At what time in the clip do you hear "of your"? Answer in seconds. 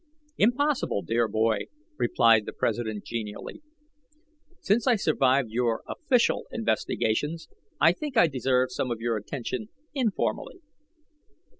8.89-9.15